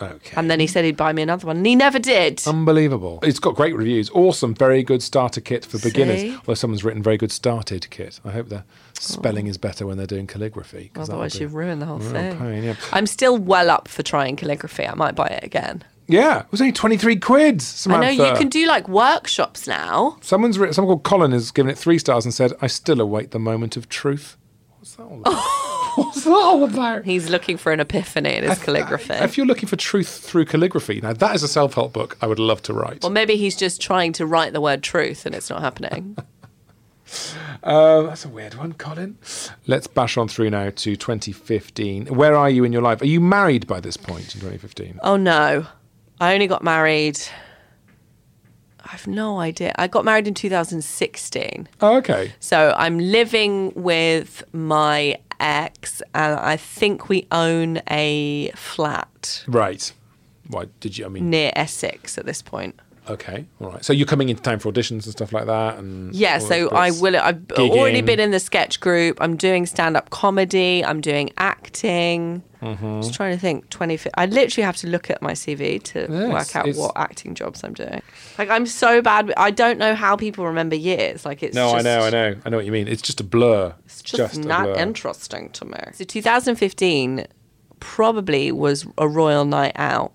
[0.01, 0.33] Okay.
[0.35, 2.41] and then he said he'd buy me another one, and he never did.
[2.47, 3.19] Unbelievable.
[3.21, 4.09] It's got great reviews.
[4.11, 4.55] Awesome.
[4.55, 6.21] Very good starter kit for beginners.
[6.21, 6.35] See?
[6.35, 8.19] Although someone's written very good started kit.
[8.25, 8.63] I hope their
[8.99, 10.91] spelling is better when they're doing calligraphy.
[10.95, 12.37] Otherwise, you've ruined the whole thing.
[12.37, 12.75] pain, yeah.
[12.91, 14.87] I'm still well up for trying calligraphy.
[14.87, 15.83] I might buy it again.
[16.11, 18.07] Yeah, it was only 23 quid, Samantha.
[18.07, 20.17] I know you can do like workshops now.
[20.21, 23.31] Someone's written, someone called Colin has given it three stars and said, I still await
[23.31, 24.37] the moment of truth.
[24.79, 25.33] What's that all about?
[25.95, 27.03] What's that all about?
[27.05, 29.13] He's looking for an epiphany in his calligraphy.
[29.13, 32.27] If you're looking for truth through calligraphy, now that is a self help book I
[32.27, 33.03] would love to write.
[33.03, 36.17] Well, maybe he's just trying to write the word truth and it's not happening.
[37.61, 39.17] Uh, that's a weird one, Colin.
[39.67, 42.07] Let's bash on through now to 2015.
[42.07, 43.01] Where are you in your life?
[43.01, 44.99] Are you married by this point in 2015?
[45.03, 45.67] oh no,
[46.21, 47.19] I only got married.
[48.85, 49.73] I've no idea.
[49.77, 51.67] I got married in 2016.
[51.81, 52.31] Oh, okay.
[52.39, 59.91] So I'm living with my ex, and I think we own a flat Right.
[60.47, 61.05] Why did you?
[61.05, 62.79] I mean, near Essex at this point.
[63.09, 63.83] Okay, all right.
[63.83, 66.91] So you're coming into town for auditions and stuff like that, and Yeah, so I
[66.91, 67.15] will.
[67.17, 69.17] I've already been in the sketch group.
[69.21, 70.83] I'm doing stand up comedy.
[70.85, 72.43] I'm doing acting.
[72.61, 73.01] Mm-hmm.
[73.01, 73.69] Just trying to think.
[73.69, 73.97] Twenty.
[74.15, 77.33] I literally have to look at my CV to Yes, work out it's- what acting
[77.33, 78.01] jobs I'm doing.
[78.37, 79.33] Like I'm so bad.
[79.35, 81.25] I don't know how people remember years.
[81.25, 81.55] Like it's.
[81.55, 82.87] No, I know, I know, I know what you mean.
[82.87, 83.73] It's just a blur.
[83.85, 85.79] It's just, a not interesting to me.
[85.93, 87.25] So 2015
[87.79, 90.13] probably was a royal night out.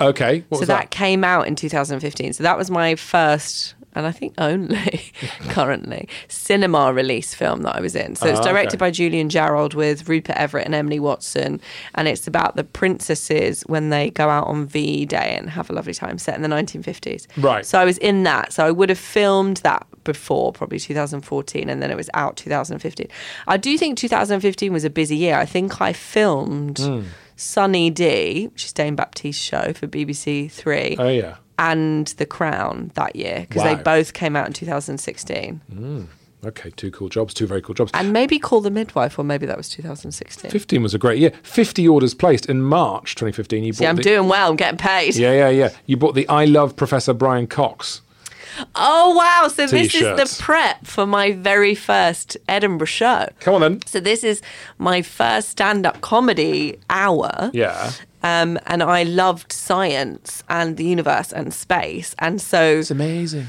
[0.00, 0.90] Okay, what so was that, that?
[0.90, 2.32] came out in 2015.
[2.34, 5.02] So that was my first, and I think only
[5.48, 8.14] currently, cinema release film that I was in.
[8.14, 8.86] So it's Ah, directed okay.
[8.86, 11.60] by Julian Jarrold with Rupert Everett and Emily Watson.
[11.96, 15.72] And it's about the princesses when they go out on VE Day and have a
[15.72, 17.26] lovely time set in the 1950s.
[17.36, 17.66] Right.
[17.66, 18.52] So I was in that.
[18.52, 23.08] So I would have filmed that before, probably 2014, and then it was out 2015.
[23.48, 25.36] I do think 2015 was a busy year.
[25.36, 27.02] I think I filmed Hmm.
[27.38, 31.36] Sunny D, which is Dane Baptiste's show for BBC Three, Oh yeah.
[31.58, 35.60] and The Crown that year because they both came out in 2016.
[35.72, 36.06] Mm.
[36.44, 37.90] Okay, two cool jobs, two very cool jobs.
[37.94, 40.50] And maybe Call the Midwife, or maybe that was 2016.
[40.50, 41.32] 15 was a great year.
[41.42, 43.64] 50 orders placed in March 2015.
[43.64, 44.50] You See, I'm the, doing well.
[44.50, 45.16] I'm getting paid.
[45.16, 45.70] Yeah, yeah, yeah.
[45.86, 48.02] You bought the I Love Professor Brian Cox.
[48.74, 49.48] Oh wow!
[49.48, 53.28] So this is the prep for my very first Edinburgh show.
[53.40, 53.80] Come on then.
[53.86, 54.42] So this is
[54.78, 57.50] my first stand-up comedy hour.
[57.52, 57.92] Yeah.
[58.22, 63.46] Um, and I loved science and the universe and space, and so It's amazing.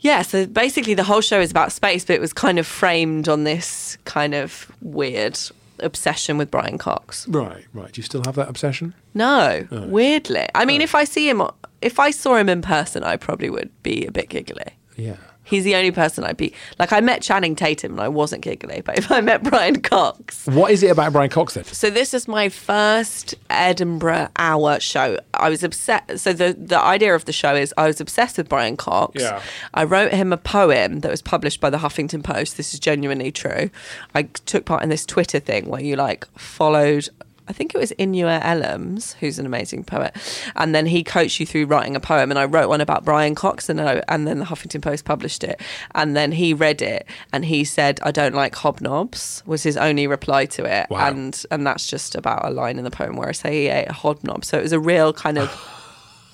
[0.00, 0.20] yeah.
[0.22, 3.44] So basically, the whole show is about space, but it was kind of framed on
[3.44, 5.38] this kind of weird
[5.80, 7.28] obsession with Brian Cox.
[7.28, 7.92] Right, right.
[7.92, 8.94] Do you still have that obsession?
[9.14, 9.86] No, oh.
[9.86, 10.46] weirdly.
[10.54, 10.84] I mean, oh.
[10.84, 11.42] if I see him,
[11.80, 14.72] if I saw him in person, I probably would be a bit giggly.
[14.96, 15.16] Yeah.
[15.46, 16.92] He's the only person I'd be like.
[16.92, 20.70] I met Channing Tatum and I wasn't giggly, but if I met Brian Cox, What
[20.72, 21.64] is it about Brian Cox then?
[21.64, 25.18] so this is my first Edinburgh hour show.
[25.34, 26.18] I was obsessed.
[26.18, 29.22] So the the idea of the show is I was obsessed with Brian Cox.
[29.22, 29.40] Yeah.
[29.74, 32.56] I wrote him a poem that was published by the Huffington Post.
[32.56, 33.70] This is genuinely true.
[34.14, 37.08] I took part in this Twitter thing where you like followed.
[37.48, 40.16] I think it was Inua Ellams, who's an amazing poet,
[40.56, 42.30] and then he coached you through writing a poem.
[42.30, 45.44] And I wrote one about Brian Cox, and, I, and then the Huffington Post published
[45.44, 45.60] it.
[45.94, 50.06] And then he read it, and he said, "I don't like hobnobs," was his only
[50.06, 50.90] reply to it.
[50.90, 51.08] Wow.
[51.08, 53.88] And and that's just about a line in the poem where I say he ate
[53.88, 54.44] a hobnob.
[54.44, 55.50] So it was a real kind of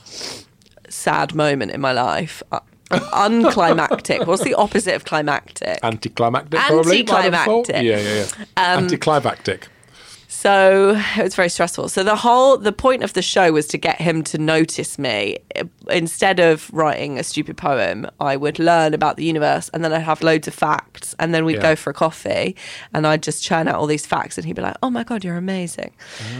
[0.88, 2.42] sad moment in my life.
[2.50, 2.60] Uh,
[3.12, 4.26] unclimactic.
[4.26, 5.78] What's the opposite of climactic?
[5.82, 7.00] Anticlimactic, probably.
[7.00, 7.82] Anticlimactic.
[7.82, 8.44] Yeah, yeah, yeah.
[8.56, 9.68] Anticlimactic.
[10.42, 11.88] So it was very stressful.
[11.88, 15.38] So the whole the point of the show was to get him to notice me,
[15.90, 20.00] instead of writing a stupid poem, I would learn about the universe and then I'd
[20.00, 21.62] have loads of facts and then we'd Yeah.
[21.62, 22.54] go for a coffee
[22.94, 25.24] and I'd just churn out all these facts and he'd be like, "Oh my god,
[25.24, 25.92] you're amazing."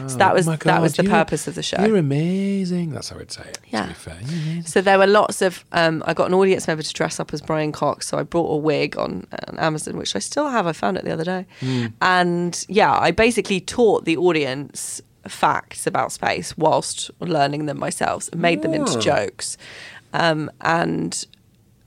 [0.07, 1.85] so that Oh was my that was the purpose of the show.
[1.85, 2.91] You're amazing.
[2.91, 3.59] That's how I'd say it.
[3.71, 3.83] Yeah.
[3.83, 4.63] To be fair.
[4.65, 5.65] So there were lots of.
[5.73, 8.51] Um, I got an audience member to dress up as Brian Cox, so I brought
[8.53, 10.67] a wig on, on Amazon, which I still have.
[10.67, 11.47] I found it the other day,
[12.01, 18.41] and yeah, I basically taught the audience facts about space whilst learning them myself, and
[18.41, 19.01] made them into Oh.
[19.01, 19.57] jokes,
[20.13, 21.27] um, and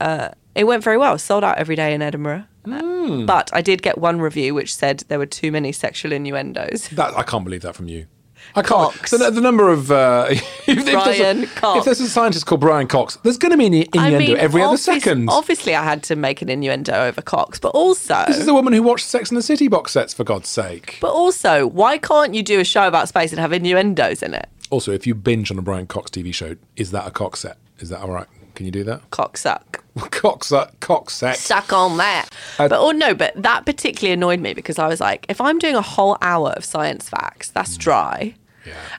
[0.00, 1.18] uh, it went very well.
[1.18, 2.44] Sold out every day in Edinburgh.
[2.70, 6.88] Uh, But I did get one review which said there were too many sexual innuendos.
[6.88, 8.06] That I can't believe that from you.
[8.54, 8.94] I can't.
[8.94, 9.10] Cox.
[9.10, 11.78] The, the number of uh, if, if there's Brian a, Cox.
[11.80, 14.76] If there's a scientist called Brian Cox, there's going to be an innuendo every other
[14.76, 15.28] second.
[15.28, 18.72] Obviously, I had to make an innuendo over Cox, but also, This is a woman
[18.72, 20.98] who watched Sex and the City box sets, for God's sake.
[21.00, 24.48] but also, why can't you do a show about space and have innuendos in it?
[24.70, 27.56] Also, if you binge on a Brian Cox TV show, is that a Cox set?
[27.78, 28.26] Is that all right?
[28.56, 29.10] Can you do that?
[29.10, 29.84] Cock suck.
[30.10, 31.36] Cox, uh, Cox set.
[31.36, 32.28] Suck on that.
[32.58, 35.58] Uh, but oh no, but that particularly annoyed me because I was like, if I'm
[35.58, 38.34] doing a whole hour of science facts, that's dry.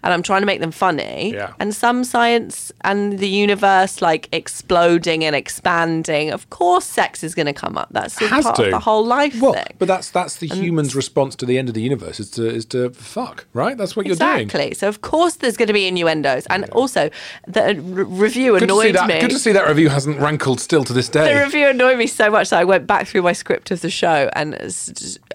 [0.04, 1.34] And I'm trying to make them funny.
[1.34, 1.54] Yeah.
[1.60, 6.32] And some science and the universe like exploding and expanding.
[6.32, 7.90] Of course, sex is going to come up.
[7.92, 8.66] That's part to.
[8.66, 9.68] of the whole life Well, thing.
[9.80, 12.66] but that's that's the human's response to the end of the universe is to is
[12.68, 13.78] to fuck, right?
[13.78, 14.42] That's what you're doing.
[14.42, 14.74] Exactly.
[14.74, 17.10] So of course there's going to be innuendos, and also
[17.48, 19.20] the uh, re- review Good annoyed that, me.
[19.20, 21.34] good to see that review hasn't rankled still to this day.
[21.34, 23.90] the review annoyed me so much that I went back through my script of the
[23.90, 24.56] show and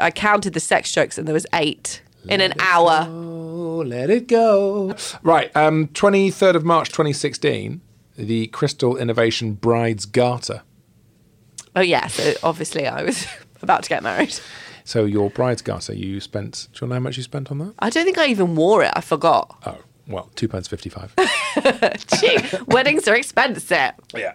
[0.00, 3.06] I counted the sex jokes, and there was eight in an hour.
[3.08, 4.94] Oh, let it go.
[5.22, 7.80] Right, um, 23rd of March 2016,
[8.16, 10.62] the Crystal Innovation Bride's Garter.
[11.74, 12.06] Oh yeah.
[12.08, 13.26] So obviously I was
[13.62, 14.34] about to get married.
[14.84, 16.68] So your bride's garter, you spent.
[16.72, 17.74] Do you know how much you spent on that?
[17.78, 18.90] I don't think I even wore it.
[18.94, 19.56] I forgot.
[19.64, 21.14] Oh, well, two pounds fifty-five.
[22.20, 23.92] Gee, weddings are expensive.
[24.14, 24.34] yeah.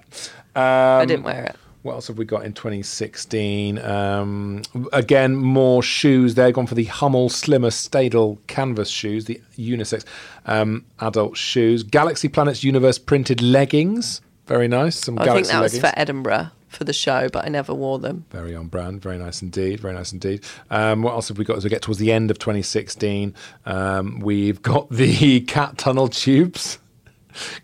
[0.56, 1.56] I didn't wear it.
[1.84, 3.80] What else have we got in 2016?
[3.80, 6.36] Um, again, more shoes.
[6.36, 10.04] They're gone for the Hummel Slimmer Stadil canvas shoes, the unisex
[10.46, 11.84] um, adult shoes.
[11.84, 14.22] Galaxy Planets Universe printed leggings.
[14.48, 14.98] Very nice.
[14.98, 18.00] Some I think Galaxy that was for Edinburgh for the show, but I never wore
[18.00, 18.26] them.
[18.32, 19.02] Very on brand.
[19.02, 19.80] Very nice indeed.
[19.80, 20.44] Very nice indeed.
[20.70, 23.34] Um, what else have we got as we get towards the end of 2016?
[23.66, 26.80] Um, we've got the cat tunnel tubes.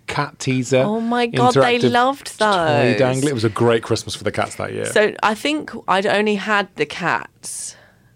[0.07, 0.83] Cat teaser.
[0.85, 3.23] Oh my God, they loved those.
[3.23, 4.85] It was a great Christmas for the cats that year.
[4.85, 7.75] So I think I'd only had the cats.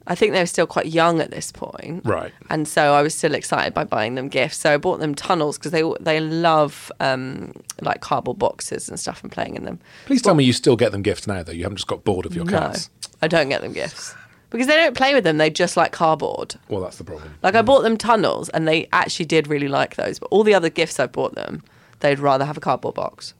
[0.09, 2.05] I think they were still quite young at this point.
[2.05, 2.31] Right.
[2.49, 4.57] And so I was still excited by buying them gifts.
[4.57, 9.21] So I bought them tunnels because they they love um, like cardboard boxes and stuff
[9.21, 9.79] and playing in them.
[10.05, 11.51] Please tell me you still get them gifts now, though.
[11.51, 12.89] You haven't just got bored of your No, cats.
[13.21, 14.15] I don't get them gifts
[14.49, 15.37] because they don't play with them.
[15.37, 16.55] They just like cardboard.
[16.69, 17.35] Well, that's the problem.
[17.43, 20.19] Like I bought them tunnels and they actually did really like those.
[20.19, 21.63] But all the other gifts I bought them,
[21.99, 23.33] they'd rather have a cardboard box.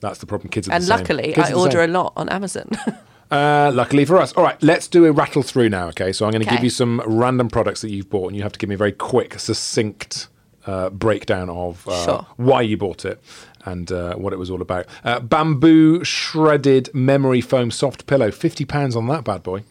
[0.00, 0.50] That's the problem.
[0.50, 0.96] Kids are and the same.
[0.98, 2.70] luckily, Kids are I the order a lot on Amazon.
[3.30, 4.30] Uh, luckily for us.
[4.34, 5.86] All right, let's do a rattle through now.
[5.88, 6.64] Okay, so I'm going to give Okay.
[6.64, 8.92] you some random products that you've bought, and you have to give me a very
[8.92, 10.28] quick, succinct
[10.66, 12.26] uh, breakdown of uh, Sure.
[12.36, 13.22] why you bought it
[13.64, 14.84] and uh, what it was all about.
[15.02, 19.64] Uh, bamboo shredded memory foam soft pillow, fifty pounds on that bad boy.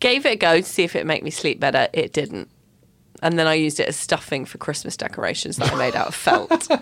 [0.00, 1.88] Gave it a go to see if it made me sleep better.
[1.92, 2.48] It didn't.
[3.22, 6.14] And then I used it as stuffing for Christmas decorations that I made out of
[6.14, 6.68] felt.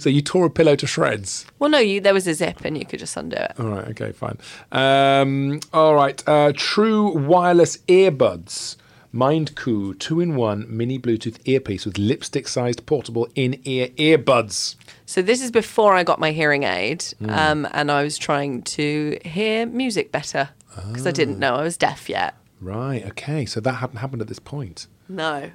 [0.00, 1.46] So you tore a pillow to shreds.
[1.58, 3.52] well, no, you, there was a zip and you could just undo it.
[3.58, 4.36] All right, okay, fine.
[4.72, 8.76] Um, all right, uh, true wireless earbuds.
[9.14, 14.76] Mindcoo two in one mini Bluetooth earpiece with lipstick sized portable in ear earbuds.
[15.06, 17.30] So this is before I got my hearing aid, Hmm.
[17.30, 21.12] um, and I was trying to hear music better because I Ah.
[21.12, 22.34] didn't know I was deaf yet.
[22.60, 24.86] Right, okay, so that hadn't happened at this point.
[25.08, 25.50] No,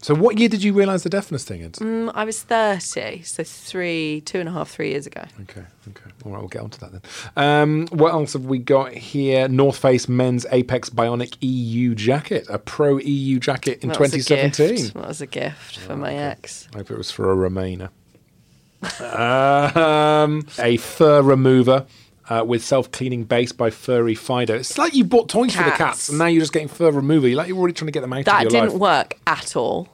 [0.00, 1.72] So what year did you realise the deafness thing is?
[1.78, 5.22] Mm, I was thirty, so three, two and a half, three years ago.
[5.42, 6.10] Okay, okay.
[6.26, 7.00] All right, we'll get onto that then.
[7.36, 9.48] Um, what else have we got here?
[9.48, 14.18] North Face Men's Apex Bionic EU jacket, a pro EU jacket in That was a
[14.18, 14.76] 2017.
[14.76, 14.94] gift.
[14.94, 16.68] That was a gift for my ex.
[16.74, 17.88] I hope it was for a Remainer.
[19.00, 21.86] um, a fur remover
[22.28, 24.54] uh, with self-cleaning base by Furry Fido.
[24.56, 25.78] It's like you bought toys for the Cats.
[25.78, 27.28] cats, and now you're just getting fur remover.
[27.28, 28.70] You're like you're already trying to get them out That of your life.
[28.70, 28.98] That didn't life.
[29.10, 29.88] work at all.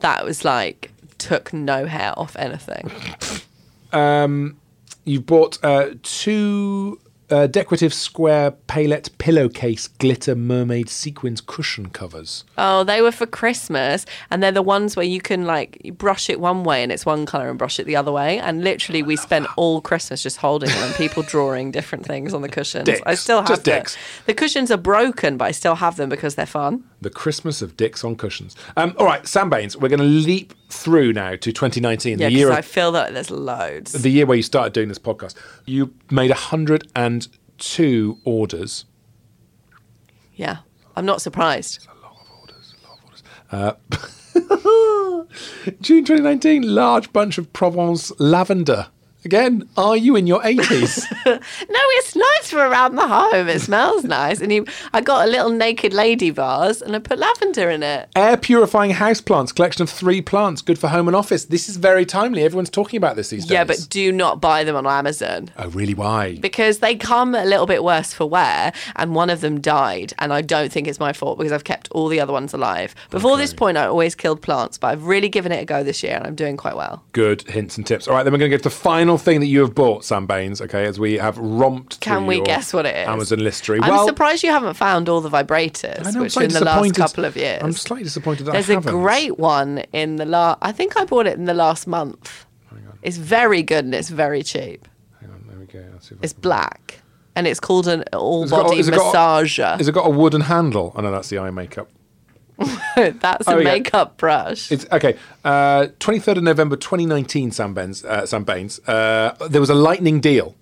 [0.00, 2.90] That was like took no hair off anything.
[3.92, 4.56] Um,
[5.04, 6.98] you've bought uh, two
[7.32, 12.44] uh, decorative square palette pillowcase glitter mermaid sequins cushion covers.
[12.58, 16.28] Oh, they were for Christmas, and they're the ones where you can like you brush
[16.30, 18.38] it one way and it's one color, and brush it the other way.
[18.38, 22.42] And literally, we spent all Christmas just holding them and people drawing different things on
[22.42, 22.88] the cushions.
[23.06, 23.78] I still have Just them.
[23.80, 23.96] dicks.
[24.26, 26.84] The cushions are broken, but I still have them because they're fun.
[27.00, 28.54] The Christmas of dicks on cushions.
[28.76, 32.32] Um, all right, Sam Baines, we're going to leap through now to 2019, Yeah, the
[32.34, 33.92] year I feel that there's loads.
[33.92, 35.34] the year where you started doing this podcast.
[35.66, 36.30] You made
[37.62, 38.84] 102 orders.
[40.34, 40.58] Yeah,
[40.96, 41.86] I'm not surprised.
[43.52, 43.74] Uh,
[45.80, 48.88] June 2019, large bunch of Provence lavender.
[49.24, 51.06] Again, are you in your 80s?
[51.26, 51.38] No,
[51.98, 53.48] it's nice for around the home.
[53.48, 54.40] It smells nice.
[54.40, 58.08] And you, I got a little naked lady vase and I put lavender in it.
[58.16, 61.44] Air purifying house plants, collection of three plants, good for home and office.
[61.44, 62.42] This is very timely.
[62.42, 63.52] Everyone's talking about this these days.
[63.52, 65.50] Yeah, but do not buy them on Amazon.
[65.56, 65.94] Oh, really?
[65.94, 66.36] Why?
[66.40, 70.32] because they come a little bit worse for wear and one of them died and
[70.32, 73.36] i don't think it's my fault because i've kept all the other ones alive before
[73.36, 76.14] this point i always killed plants but i've really given it a go this year
[76.16, 78.08] and i'm doing quite well Good hints and tips.
[78.08, 80.04] All right, then we're going to get to the final thing that you have bought,
[80.04, 83.78] Sam Baines, okay, as we have romped can we guess what it is Amazon listery.
[83.82, 87.24] i'm well, surprised you haven't found all the vibrators know, which in the last couple
[87.24, 90.72] of years I'm slightly disappointed that there's I a great one in the last i
[90.72, 92.46] think i bought it in the last month
[93.02, 94.86] it's very good and it's very cheap
[95.20, 95.84] Hang on, there we go.
[95.92, 97.00] Let's see if it's black
[97.34, 99.92] and it's called an all Has it got- body has it got- massager Has it
[99.92, 100.92] got a wooden handle?
[100.94, 101.88] Oh know that's the eye makeup.
[103.20, 105.16] that's Oh, a makeup brush It's okay.
[105.44, 108.04] Uh, 23rd of November 2019, Sam Baines.
[108.04, 108.78] Uh, Sam Baines.
[108.86, 110.54] Uh, there was a lightning deal.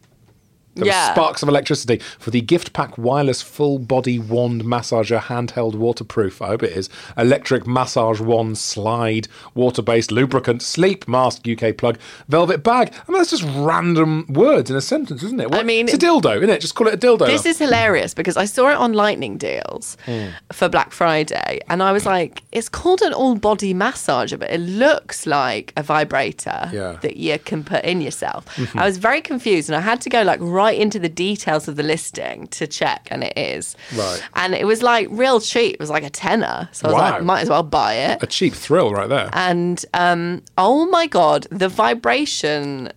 [0.76, 1.08] There Yeah.
[1.08, 6.40] were sparks of electricity for the gift pack wireless full body wand massager handheld waterproof.
[6.40, 11.98] I hope it is electric massage wand slide water based lubricant sleep mask UK plug
[12.28, 12.92] velvet bag.
[13.08, 15.50] I mean that's just random words in a sentence, isn't it?
[15.50, 16.60] What- mean, it's a dildo, isn't it?
[16.60, 17.26] Just call it a dildo.
[17.26, 20.28] This is hilarious because I saw it on Lightning Deals Hmm.
[20.52, 25.26] for Black Friday, and I was like, "It's called an all-body massager, but it looks
[25.26, 26.96] like a vibrator Yeah.
[27.02, 28.80] that you can put in yourself." Mhm.
[28.80, 31.74] I was very confused, and I had to go like right into the details of
[31.80, 34.20] the listing to check, and it is Right.
[34.40, 35.74] And it was like real cheap.
[35.74, 37.10] It was like a tenner, so I was Wow.
[37.12, 39.28] like, "Might as well buy it." a cheap thrill right there.
[39.32, 42.92] And um, oh my god, the vibration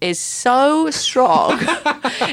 [0.00, 1.58] is so strong.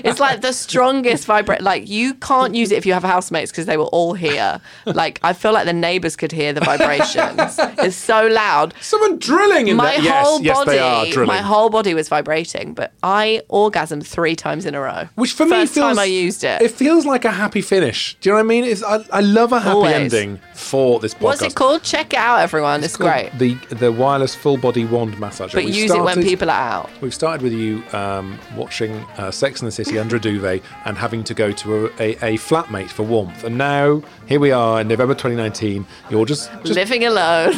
[0.03, 1.61] it's like the strongest vibrate.
[1.61, 4.59] Like you can't use it if you have housemates because they will all hear.
[4.85, 7.57] Like I feel like the neighbours could hear the vibrations.
[7.79, 8.73] it's so loud.
[8.81, 10.03] Someone drilling in my there.
[10.03, 11.27] Yes, whole yes, body, they are drilling.
[11.27, 15.07] my whole body was vibrating, but I orgasmed three times in a row.
[15.15, 16.61] Which for me First feels time I used it.
[16.61, 18.15] It feels like a happy finish.
[18.21, 18.63] Do you know what I mean?
[18.65, 19.93] It's, I, I love a happy Always.
[20.13, 21.21] ending for this podcast.
[21.21, 21.83] What's it called?
[21.83, 22.83] Check it out, everyone.
[22.83, 23.31] It's, called great.
[23.37, 25.53] The the wireless full body wand massager.
[25.53, 26.89] But We've use it when people are out.
[27.01, 27.62] We've started with you
[27.93, 31.85] um, watching uh, Sex and the City under a duvet and having to go to
[31.87, 35.85] a, a, a flatmate for warmth, and now here we are in November 2019.
[36.09, 37.53] You're just, just Living alone.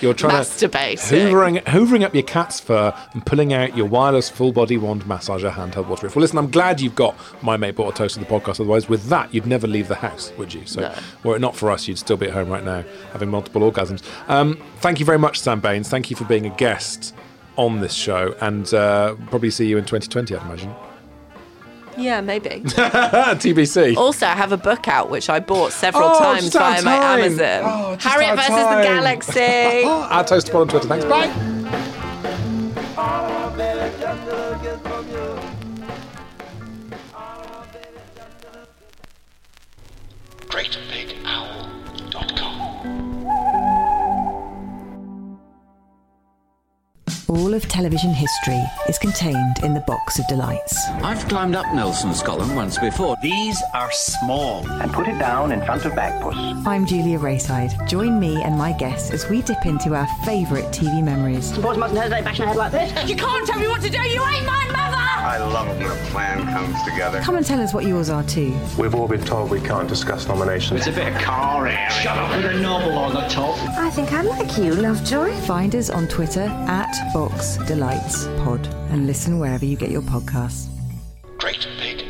[0.00, 1.08] you're trying Masturbating.
[1.08, 5.04] to hoovering, hoovering up your cat's fur and pulling out your wireless full body wand
[5.04, 6.14] massager handheld waterproof.
[6.14, 8.60] Well, listen, I'm glad you've got My Mate Bought a Toaster the podcast.
[8.60, 10.66] Otherwise, with that, you'd never leave the house, would you?
[10.66, 10.94] So, No.
[11.24, 14.02] were it not for us, you'd still be at home right now having multiple orgasms.
[14.28, 15.88] Um, thank you very much, Sam Baines.
[15.88, 17.14] Thank you for being a guest
[17.60, 20.74] on this show, and uh, probably see you in 2020, I'd imagine.
[21.98, 22.48] yeah, maybe.
[22.64, 23.96] TBC.
[23.96, 26.84] Also, I have a book out which I bought several Oh, times just via of
[26.84, 26.96] my.
[26.96, 27.62] Amazon.
[27.64, 28.82] Oh, just Harriet out of versus the.
[28.82, 29.40] Galaxy.
[30.14, 30.88] Add toast to Paul on Twitter.
[30.88, 31.04] Thanks.
[31.04, 31.28] Bye.
[47.30, 50.76] All of television history is contained in the box of delights.
[51.04, 53.16] I've climbed up Nelson's column once before.
[53.22, 54.66] These are small.
[54.68, 56.66] And put it down in front of Bagpuss.
[56.66, 57.88] I'm Julia Raeside.
[57.88, 61.56] Join me and my guests as we dip into our favourite TV memories.
[61.58, 63.08] Boys mustn't hesitate bashing head like this.
[63.08, 64.00] You can't tell me what to do.
[64.00, 64.96] You ain't my mother.
[65.20, 67.20] I love it when a plan comes together.
[67.20, 68.58] Come and tell us what yours are too.
[68.78, 70.80] We've all been told we can't discuss nominations.
[70.80, 71.90] It's a bit of car air.
[71.90, 73.56] Shut up with a novel on the top.
[73.78, 75.32] I think I like you, Lovejoy.
[75.42, 76.90] Find us on Twitter at
[77.20, 80.68] Box Delights Pod and listen wherever you get your podcasts.
[81.36, 82.09] Great Big